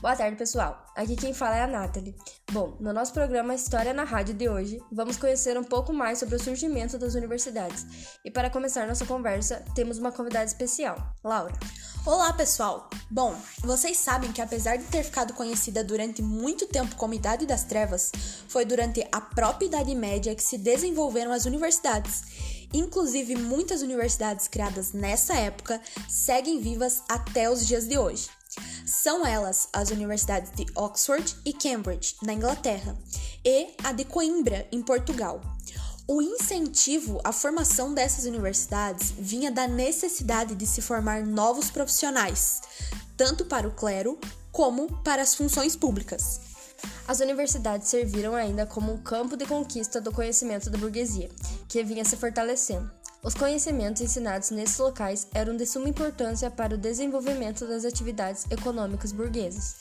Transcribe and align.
Boa 0.00 0.16
tarde, 0.16 0.34
pessoal. 0.34 0.82
Aqui 0.96 1.14
quem 1.14 1.34
fala 1.34 1.56
é 1.56 1.62
a 1.62 1.66
Nathalie. 1.66 2.16
Bom, 2.52 2.74
no 2.80 2.90
nosso 2.90 3.12
programa 3.12 3.54
História 3.54 3.92
na 3.92 4.02
Rádio 4.02 4.32
de 4.32 4.48
hoje, 4.48 4.82
vamos 4.90 5.18
conhecer 5.18 5.58
um 5.58 5.62
pouco 5.62 5.92
mais 5.92 6.18
sobre 6.18 6.36
o 6.36 6.42
surgimento 6.42 6.96
das 6.96 7.14
universidades. 7.14 7.86
E 8.24 8.30
para 8.30 8.48
começar 8.48 8.86
nossa 8.86 9.04
conversa, 9.04 9.62
temos 9.74 9.98
uma 9.98 10.10
convidada 10.10 10.46
especial, 10.46 10.96
Laura. 11.22 11.52
Olá, 12.06 12.32
pessoal! 12.32 12.88
Bom, 13.10 13.36
vocês 13.58 13.98
sabem 13.98 14.32
que 14.32 14.40
apesar 14.40 14.76
de 14.76 14.84
ter 14.84 15.04
ficado 15.04 15.34
conhecida 15.34 15.84
durante 15.84 16.22
muito 16.22 16.66
tempo 16.66 16.96
como 16.96 17.12
Idade 17.12 17.44
das 17.44 17.64
Trevas, 17.64 18.10
foi 18.48 18.64
durante 18.64 19.06
a 19.12 19.20
própria 19.20 19.66
Idade 19.66 19.94
Média 19.94 20.34
que 20.34 20.42
se 20.42 20.56
desenvolveram 20.56 21.30
as 21.30 21.44
universidades. 21.44 22.22
Inclusive, 22.72 23.36
muitas 23.36 23.82
universidades 23.82 24.48
criadas 24.48 24.94
nessa 24.94 25.34
época 25.34 25.78
seguem 26.08 26.58
vivas 26.58 27.02
até 27.06 27.50
os 27.50 27.66
dias 27.66 27.86
de 27.86 27.98
hoje. 27.98 28.39
São 28.84 29.26
elas 29.26 29.68
as 29.72 29.90
universidades 29.90 30.50
de 30.54 30.66
Oxford 30.74 31.36
e 31.44 31.52
Cambridge, 31.52 32.16
na 32.22 32.32
Inglaterra, 32.32 32.96
e 33.44 33.68
a 33.84 33.92
de 33.92 34.04
Coimbra, 34.04 34.66
em 34.72 34.82
Portugal. 34.82 35.40
O 36.06 36.20
incentivo 36.20 37.20
à 37.22 37.32
formação 37.32 37.94
dessas 37.94 38.24
universidades 38.24 39.12
vinha 39.16 39.50
da 39.50 39.68
necessidade 39.68 40.56
de 40.56 40.66
se 40.66 40.82
formar 40.82 41.24
novos 41.24 41.70
profissionais, 41.70 42.60
tanto 43.16 43.44
para 43.44 43.68
o 43.68 43.70
clero 43.70 44.18
como 44.50 44.88
para 45.04 45.22
as 45.22 45.34
funções 45.34 45.76
públicas. 45.76 46.40
As 47.06 47.20
universidades 47.20 47.88
serviram 47.88 48.34
ainda 48.34 48.66
como 48.66 48.92
um 48.92 48.98
campo 48.98 49.36
de 49.36 49.46
conquista 49.46 50.00
do 50.00 50.12
conhecimento 50.12 50.68
da 50.68 50.78
burguesia, 50.78 51.28
que 51.68 51.82
vinha 51.84 52.04
se 52.04 52.16
fortalecendo. 52.16 52.90
Os 53.22 53.34
conhecimentos 53.34 54.00
ensinados 54.00 54.50
nesses 54.50 54.78
locais 54.78 55.26
eram 55.34 55.54
de 55.54 55.66
suma 55.66 55.90
importância 55.90 56.50
para 56.50 56.74
o 56.74 56.78
desenvolvimento 56.78 57.66
das 57.66 57.84
atividades 57.84 58.46
econômicas 58.50 59.12
burguesas. 59.12 59.76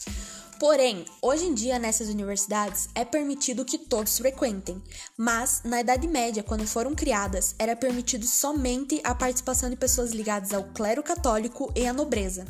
Porém, 0.60 1.06
hoje 1.22 1.46
em 1.46 1.54
dia 1.54 1.80
nessas 1.80 2.10
universidades 2.10 2.90
é 2.94 3.06
permitido 3.06 3.64
que 3.64 3.78
todos 3.78 4.18
frequentem, 4.18 4.84
mas 5.16 5.62
na 5.64 5.80
Idade 5.80 6.06
Média, 6.06 6.44
quando 6.44 6.68
foram 6.68 6.94
criadas, 6.94 7.56
era 7.58 7.78
permitido 7.78 8.26
somente 8.26 9.00
a 9.06 9.16
participação 9.16 9.70
de 9.70 9.78
pessoas 9.78 10.12
ligadas 10.12 10.54
ao 10.54 10.66
clero 10.66 11.02
católico 11.02 11.72
e 11.74 11.88
à 11.88 11.94
nobreza. 11.94 12.46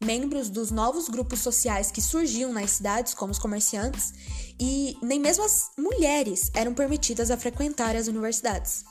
Membros 0.00 0.48
dos 0.48 0.70
novos 0.70 1.08
grupos 1.08 1.40
sociais 1.40 1.90
que 1.90 2.00
surgiam 2.00 2.52
nas 2.52 2.70
cidades, 2.70 3.14
como 3.14 3.32
os 3.32 3.38
comerciantes, 3.38 4.14
e 4.58 4.96
nem 5.02 5.18
mesmo 5.18 5.44
as 5.44 5.72
mulheres 5.76 6.52
eram 6.54 6.72
permitidas 6.72 7.32
a 7.32 7.36
frequentar 7.36 7.96
as 7.96 8.06
universidades. 8.06 8.84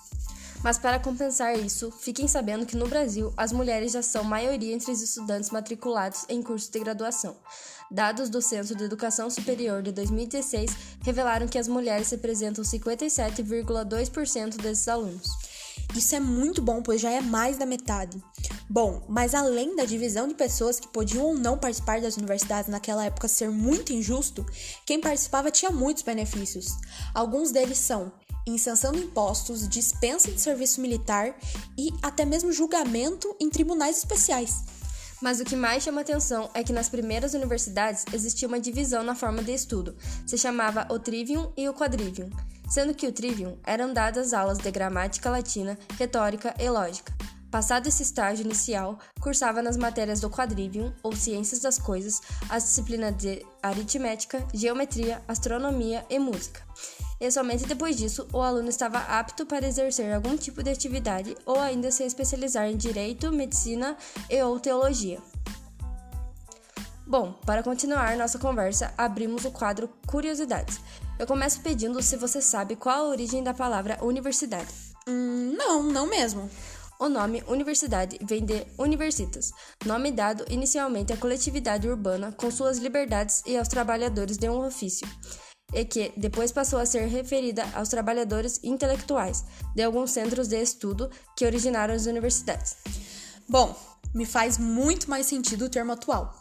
Mas 0.64 0.78
para 0.78 1.00
compensar 1.00 1.58
isso, 1.58 1.90
fiquem 1.90 2.28
sabendo 2.28 2.66
que 2.66 2.76
no 2.76 2.88
Brasil 2.88 3.34
as 3.38 3.52
mulheres 3.52 3.94
já 3.94 4.02
são 4.02 4.24
maioria 4.24 4.74
entre 4.74 4.92
os 4.92 5.02
estudantes 5.02 5.52
matriculados 5.52 6.26
em 6.28 6.42
cursos 6.42 6.70
de 6.70 6.80
graduação. 6.80 7.36
Dados 7.90 8.30
do 8.30 8.42
Centro 8.42 8.76
de 8.76 8.84
Educação 8.84 9.30
Superior 9.30 9.82
de 9.82 9.92
2016 9.92 10.72
revelaram 11.02 11.48
que 11.48 11.58
as 11.58 11.68
mulheres 11.68 12.12
representam 12.12 12.64
57,2% 12.64 14.58
desses 14.58 14.88
alunos. 14.88 15.28
Isso 15.96 16.14
é 16.14 16.20
muito 16.20 16.62
bom, 16.62 16.84
pois 16.84 17.02
já 17.02 17.10
é 17.10 17.20
mais 17.22 17.58
da 17.58 17.66
metade. 17.66 18.22
Bom, 18.70 19.04
mas 19.10 19.34
além 19.34 19.76
da 19.76 19.86
divisão 19.86 20.28
de 20.28 20.36
pessoas 20.36 20.80
que 20.80 20.88
podiam 20.88 21.26
ou 21.26 21.34
não 21.34 21.58
participar 21.58 22.00
das 22.00 22.16
universidades 22.16 22.70
naquela 22.70 23.06
época 23.06 23.28
ser 23.28 23.50
muito 23.50 23.92
injusto, 23.92 24.46
quem 24.86 25.02
participava 25.02 25.50
tinha 25.50 25.72
muitos 25.72 26.04
benefícios. 26.04 26.68
Alguns 27.16 27.52
deles 27.52 27.80
são 27.80 28.12
isenção 28.56 28.92
de 28.92 29.00
impostos, 29.00 29.68
dispensa 29.68 30.32
de 30.32 30.40
serviço 30.40 30.82
militar 30.82 31.36
e 31.78 31.92
até 32.02 32.26
mesmo 32.26 32.52
julgamento 32.52 33.36
em 33.40 33.50
tribunais 33.50 33.98
especiais. 33.98 34.64
Mas 35.22 35.40
o 35.40 35.46
que 35.46 35.56
mais 35.56 35.84
chama 35.84 36.02
atenção 36.02 36.50
é 36.54 36.64
que 36.64 36.72
nas 36.72 36.88
primeiras 36.88 37.34
universidades 37.34 38.06
existia 38.14 38.48
uma 38.48 38.60
divisão 38.60 39.04
na 39.04 39.16
forma 39.16 39.44
de 39.44 39.54
estudo. 39.54 39.96
Se 40.26 40.38
chamava 40.38 40.88
o 40.90 40.98
trivium 40.98 41.52
e 41.58 41.68
o 41.68 41.74
quadrivium, 41.74 42.30
sendo 42.70 42.94
que 42.94 43.08
o 43.08 43.12
trivium 43.12 43.58
eram 43.66 43.94
dadas 43.94 44.34
aulas 44.34 44.60
de 44.60 44.72
gramática 44.72 45.30
latina, 45.30 45.78
retórica 45.98 46.56
e 46.58 46.70
lógica. 46.70 47.14
Passado 47.52 47.88
esse 47.88 48.04
estágio 48.04 48.46
inicial, 48.46 49.00
cursava 49.20 49.62
nas 49.62 49.76
matérias 49.76 50.20
do 50.20 50.30
quadrivium, 50.30 50.94
ou 51.02 51.16
ciências 51.16 51.60
das 51.62 51.80
coisas, 51.80 52.22
as 52.48 52.64
disciplinas 52.64 53.18
de 53.18 53.44
aritmética, 53.62 54.48
geometria, 54.54 55.22
astronomia 55.28 56.06
e 56.12 56.20
música. 56.20 56.62
E 57.20 57.30
somente 57.30 57.66
depois 57.66 57.98
disso, 57.98 58.28
o 58.32 58.42
aluno 58.42 58.70
estava 58.70 59.00
apto 59.00 59.46
para 59.46 59.68
exercer 59.68 60.14
algum 60.14 60.38
tipo 60.38 60.64
de 60.64 60.70
atividade 60.70 61.36
ou 61.46 61.60
ainda 61.60 61.92
se 61.92 62.04
especializar 62.04 62.68
em 62.68 62.78
direito, 62.78 63.32
medicina 63.32 63.98
e 64.30 64.42
ou 64.42 64.60
teologia. 64.60 65.20
Bom, 67.06 67.34
para 67.46 67.64
continuar 67.64 68.16
nossa 68.16 68.38
conversa, 68.38 68.94
abrimos 68.98 69.44
o 69.44 69.52
quadro 69.52 69.90
Curiosidades. 70.06 70.80
Eu 71.18 71.26
começo 71.26 71.60
pedindo 71.62 72.02
se 72.02 72.16
você 72.16 72.42
sabe 72.42 72.76
qual 72.76 73.06
a 73.06 73.10
origem 73.10 73.44
da 73.44 73.54
palavra 73.54 73.98
universidade. 74.02 74.72
Hum, 75.08 75.54
não, 75.58 75.84
não 75.84 76.06
mesmo. 76.06 76.50
O 77.00 77.10
nome 77.10 77.44
universidade 77.48 78.20
vem 78.22 78.46
de 78.46 78.68
universitas, 78.78 79.52
nome 79.86 80.12
dado 80.12 80.46
inicialmente 80.50 81.14
à 81.14 81.18
coletividade 81.18 81.88
urbana 81.88 82.32
com 82.34 82.52
suas 82.52 82.78
liberdades 82.78 83.42
e 83.46 83.58
aos 83.58 83.70
trabalhadores 83.70 84.38
de 84.38 84.50
um 84.50 84.66
ofício, 84.66 85.08
e 85.74 85.86
que 85.86 86.12
depois 86.18 86.52
passou 86.52 86.80
a 86.80 86.86
ser 86.86 87.08
referida 87.08 87.66
aos 87.74 87.90
trabalhadores 87.90 88.60
intelectuais 88.64 89.44
de 89.76 89.84
alguns 89.84 90.12
centros 90.12 90.48
de 90.48 90.62
estudo 90.62 91.10
que 91.36 91.46
originaram 91.46 91.94
as 91.94 92.06
universidades. 92.06 92.78
Bom, 93.48 93.76
me 94.14 94.26
faz 94.26 94.58
muito 94.58 95.10
mais 95.10 95.26
sentido 95.26 95.66
o 95.66 95.70
termo 95.70 95.92
atual. 95.92 96.36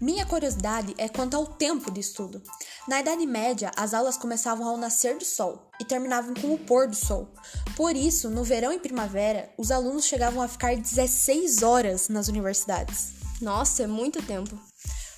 Minha 0.00 0.26
curiosidade 0.26 0.94
é 0.98 1.08
quanto 1.08 1.36
ao 1.36 1.46
tempo 1.46 1.90
de 1.90 2.00
estudo. 2.00 2.42
Na 2.86 3.00
Idade 3.00 3.26
Média, 3.26 3.70
as 3.76 3.94
aulas 3.94 4.16
começavam 4.16 4.66
ao 4.68 4.76
nascer 4.76 5.16
do 5.16 5.24
sol 5.24 5.70
e 5.80 5.84
terminavam 5.84 6.34
com 6.34 6.54
o 6.54 6.58
pôr 6.58 6.86
do 6.86 6.94
sol. 6.94 7.28
Por 7.74 7.96
isso, 7.96 8.30
no 8.30 8.44
verão 8.44 8.72
e 8.72 8.78
primavera, 8.78 9.50
os 9.56 9.70
alunos 9.70 10.04
chegavam 10.04 10.42
a 10.42 10.48
ficar 10.48 10.76
16 10.76 11.62
horas 11.62 12.08
nas 12.08 12.28
universidades. 12.28 13.14
Nossa, 13.40 13.82
é 13.82 13.86
muito 13.86 14.22
tempo. 14.22 14.58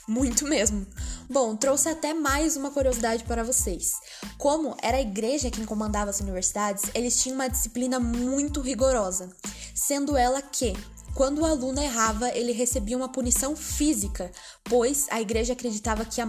Muito 0.09 0.47
mesmo. 0.47 0.87
Bom, 1.29 1.55
trouxe 1.55 1.91
até 1.91 2.15
mais 2.15 2.57
uma 2.57 2.71
curiosidade 2.71 3.25
para 3.25 3.45
vocês. 3.45 3.93
Como 4.39 4.75
era 4.83 4.97
a 4.97 5.03
igreja 5.03 5.51
quem 5.51 5.67
comandava 5.67 6.09
as 6.09 6.21
universidades, 6.21 6.85
eles 6.95 7.23
tinham 7.23 7.35
uma 7.35 7.47
disciplina 7.47 8.01
muito 8.01 8.63
rigorosa, 8.63 9.29
sendo 9.75 10.17
ela 10.17 10.41
que 10.41 10.73
quando 11.15 11.41
o 11.41 11.45
aluno 11.45 11.83
errava, 11.83 12.31
ele 12.31 12.53
recebia 12.53 12.97
uma 12.97 13.11
punição 13.11 13.55
física, 13.55 14.33
pois 14.65 15.07
a 15.11 15.21
igreja 15.21 15.53
acreditava 15.53 16.07
que 16.07 16.23
a, 16.23 16.27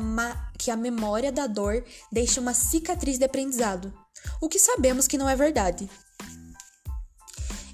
que 0.57 0.69
a 0.69 0.75
memória 0.75 1.31
da 1.31 1.47
dor 1.47 1.81
deixa 2.11 2.41
uma 2.41 2.53
cicatriz 2.53 3.17
de 3.17 3.23
aprendizado. 3.23 3.93
O 4.41 4.49
que 4.49 4.59
sabemos 4.59 5.07
que 5.07 5.17
não 5.17 5.29
é 5.29 5.37
verdade. 5.37 5.89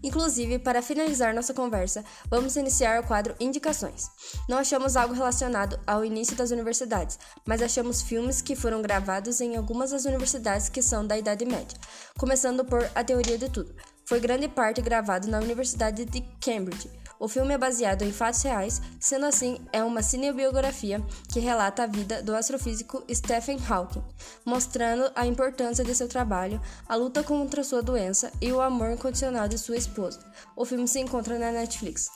Inclusive, 0.06 0.60
para 0.60 0.84
finalizar 0.84 1.34
nossa 1.34 1.52
conversa, 1.52 2.06
vamos 2.30 2.56
iniciar 2.56 3.02
o 3.02 3.08
quadro 3.08 3.34
Indicações. 3.40 4.08
Não 4.48 4.60
achamos 4.60 4.96
algo 4.96 5.16
relacionado 5.16 5.80
ao 5.88 6.06
início 6.06 6.36
das 6.36 6.52
universidades, 6.52 7.18
mas 7.44 7.60
achamos 7.60 8.04
filmes 8.04 8.40
que 8.40 8.56
foram 8.56 8.84
gravados 8.84 9.42
em 9.42 9.58
algumas 9.58 9.90
das 9.90 10.06
universidades 10.06 10.70
que 10.70 10.84
são 10.84 11.08
da 11.08 11.18
Idade 11.18 11.44
Média, 11.44 11.76
começando 12.20 12.64
por 12.64 12.88
A 12.94 13.04
Teoria 13.04 13.36
de 13.36 13.50
Tudo. 13.50 13.74
Foi 14.06 14.20
grande 14.20 14.48
parte 14.48 14.80
gravado 14.80 15.28
na 15.28 15.40
Universidade 15.40 16.06
de 16.06 16.22
Cambridge 16.40 16.88
o 17.20 17.28
filme 17.28 17.54
é 17.54 17.58
baseado 17.58 18.04
em 18.04 18.12
fatos 18.12 18.42
reais, 18.42 18.82
sendo 19.00 19.26
assim, 19.26 19.60
é 19.72 19.84
uma 19.84 20.02
cinebiografia 20.02 21.02
que 21.32 21.40
relata 21.40 21.84
a 21.84 21.88
vida 21.88 22.22
do 22.22 22.36
astrofísico 22.36 23.04
Stephen 23.14 23.60
Hawking, 23.68 24.04
mostrando 24.46 25.12
a 25.16 25.26
importância 25.26 25.84
de 25.84 25.96
seu 25.96 26.08
trabalho, 26.08 26.62
a 26.88 26.96
luta 26.96 27.24
contra 27.24 27.64
sua 27.64 27.82
doença 27.82 28.32
e 28.42 28.52
o 28.52 28.62
amor 28.62 28.92
incondicional 28.92 29.48
de 29.48 29.58
sua 29.58 29.78
esposa. 29.78 30.20
O 30.56 30.66
filme 30.66 30.88
se 30.88 31.00
encontra 31.00 31.40
na 31.40 31.52
Netflix. 31.52 32.10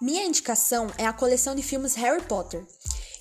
Minha 0.00 0.26
indicação 0.26 0.88
é 0.98 1.06
a 1.06 1.12
coleção 1.12 1.54
de 1.54 1.62
filmes 1.62 1.94
Harry 1.94 2.22
Potter. 2.22 2.66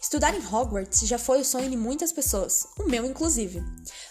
Estudar 0.06 0.36
em 0.36 0.46
Hogwarts 0.46 1.02
já 1.07 1.18
foi 1.18 1.42
o 1.42 1.44
sonho 1.44 1.68
de 1.68 1.75
muitas 1.75 2.12
pessoas, 2.12 2.68
o 2.78 2.88
meu 2.88 3.07
inclusive. 3.07 3.63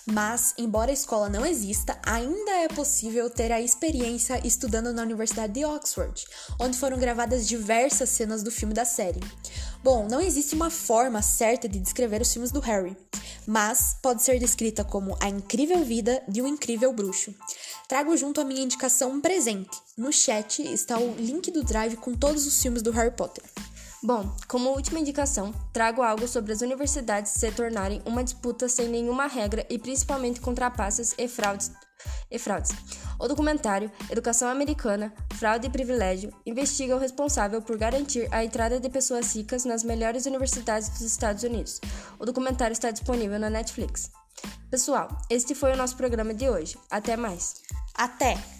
Mas, 0.05 0.52
embora 0.58 0.91
a 0.91 0.93
escola 0.93 1.29
não 1.29 1.46
exista, 1.46 1.96
ainda 2.05 2.50
é 2.50 2.67
possível 2.67 3.31
ter 3.31 3.52
a 3.52 3.61
experiência 3.61 4.44
estudando 4.44 4.93
na 4.93 5.02
Universidade 5.02 5.52
de 5.52 5.64
Oxford, 5.64 6.26
onde 6.58 6.76
foram 6.76 6.99
gravadas 6.99 7.46
diversas 7.46 8.08
cenas 8.08 8.43
do 8.43 8.50
filme 8.50 8.75
da 8.75 8.85
série. 8.85 9.20
Bom, 9.85 10.08
não 10.11 10.20
existe 10.20 10.56
uma 10.56 10.69
forma 10.69 11.23
certa 11.23 11.69
de 11.69 11.79
descrever 11.79 12.20
os 12.20 12.32
filmes 12.32 12.50
do 12.50 12.58
Harry, 12.58 12.97
mas 13.47 13.97
pode 14.02 14.20
ser 14.25 14.40
descrita 14.40 14.82
como 14.82 15.17
a 15.20 15.29
incrível 15.29 15.85
vida 15.85 16.25
de 16.26 16.43
um 16.43 16.49
incrível 16.49 16.93
bruxo. 16.93 17.32
Trago 17.87 18.17
junto 18.17 18.40
a 18.40 18.44
minha 18.44 18.64
indicação 18.64 19.12
um 19.12 19.20
presente. 19.20 19.81
No 19.97 20.12
chat 20.12 20.61
está 20.61 20.99
o 20.99 21.14
link 21.14 21.52
do 21.52 21.62
Drive 21.62 21.94
com 21.99 22.14
todos 22.14 22.49
os 22.49 22.61
filmes 22.61 22.82
do 22.82 22.90
Harry 22.90 23.12
Potter. 23.12 23.44
Bom, 24.04 24.30
como 24.46 24.68
última 24.68 25.00
indicação, 25.00 25.50
trago 25.72 26.02
algo 26.02 26.28
sobre 26.28 26.52
as 26.52 26.60
universidades 26.60 27.32
se 27.32 27.50
tornarem 27.50 28.02
uma 28.04 28.22
disputa 28.22 28.68
sem 28.68 28.86
nenhuma 28.86 29.26
regra 29.26 29.66
e 29.70 29.78
principalmente 29.78 30.42
com 30.42 30.52
trapaças 30.52 31.14
e 31.16 31.26
fraudes 31.26 31.72
e 32.30 32.38
fraudes. 32.38 32.70
O 33.18 33.26
documentário 33.26 33.90
Educação 34.10 34.50
Americana, 34.50 35.10
Fraude 35.32 35.68
e 35.68 35.70
Privilégio 35.70 36.30
investiga 36.44 36.94
o 36.94 36.98
responsável 36.98 37.62
por 37.62 37.78
garantir 37.78 38.28
a 38.30 38.44
entrada 38.44 38.78
de 38.78 38.90
pessoas 38.90 39.34
ricas 39.34 39.64
nas 39.64 39.82
melhores 39.82 40.26
universidades 40.26 40.90
dos 40.90 41.00
Estados 41.00 41.42
Unidos. 41.42 41.80
O 42.18 42.26
documentário 42.26 42.74
está 42.74 42.90
disponível 42.90 43.38
na 43.38 43.48
Netflix. 43.48 44.10
Pessoal, 44.70 45.16
este 45.30 45.54
foi 45.54 45.72
o 45.72 45.78
nosso 45.78 45.96
programa 45.96 46.34
de 46.34 46.46
hoje. 46.46 46.76
Até 46.90 47.16
mais. 47.16 47.54
Até! 47.94 48.53